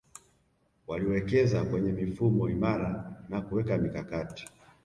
[0.87, 4.47] Waliwekeza kwenye mifumo imara na kuweka mikakati